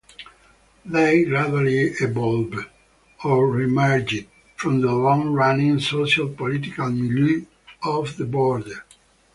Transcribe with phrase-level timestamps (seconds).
[0.83, 2.55] They gradually evolved,
[3.23, 7.45] or reemerged, from the long running sociopolitical milieu
[7.83, 8.83] of the Border.